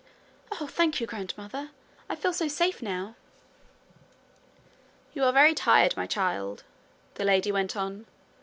[0.53, 1.69] 'Oh, thank you, grandmother!
[2.09, 3.13] I feel so safe now!'
[5.13, 6.63] 'You are very tired, my child,'
[7.13, 8.07] the lady went on.